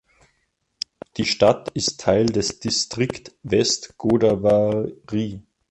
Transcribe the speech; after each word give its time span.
Die 1.17 1.25
Stadt 1.25 1.69
ist 1.75 1.99
Teil 2.01 2.25
des 2.25 2.59
Distrikt 2.59 3.35
West 3.43 3.99
Godavari. 3.99 5.43